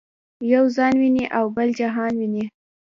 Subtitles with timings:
[0.53, 2.45] یو ځان ویني او بل جهان ویني.